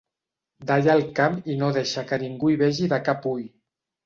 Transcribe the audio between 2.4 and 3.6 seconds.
hi vegi de cap ull.